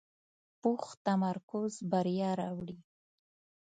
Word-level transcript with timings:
پوخ 0.61 0.83
تمرکز 1.05 1.71
بریا 1.91 2.31
راوړي 2.41 2.77